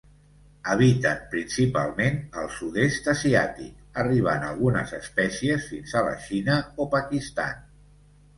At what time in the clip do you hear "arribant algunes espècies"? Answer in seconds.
4.05-5.69